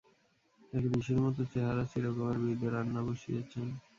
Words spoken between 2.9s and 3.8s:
বসিয়েছেন।